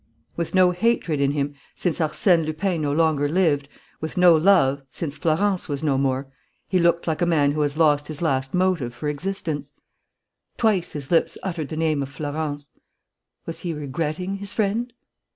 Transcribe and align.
With 0.35 0.55
no 0.55 0.71
hatred 0.71 1.21
in 1.21 1.33
him, 1.33 1.53
since 1.75 1.99
Arsène 1.99 2.43
Lupin 2.43 2.81
no 2.81 2.91
longer 2.91 3.29
lived, 3.29 3.69
with 3.99 4.17
no 4.17 4.35
love, 4.35 4.81
since 4.89 5.15
Florence 5.15 5.69
was 5.69 5.83
no 5.83 5.95
more, 5.95 6.25
he 6.67 6.79
looked 6.79 7.05
like 7.05 7.21
a 7.21 7.25
man 7.27 7.51
who 7.51 7.61
has 7.61 7.77
lost 7.77 8.07
his 8.07 8.19
last 8.19 8.55
motive 8.55 8.95
for 8.95 9.07
existence. 9.09 9.73
Twice 10.57 10.93
his 10.93 11.11
lips 11.11 11.37
uttered 11.43 11.69
the 11.69 11.77
name 11.77 12.01
of 12.01 12.09
Florence. 12.09 12.67
Was 13.45 13.59
he 13.59 13.75
regretting 13.75 14.37
his 14.37 14.51
friend? 14.51 14.91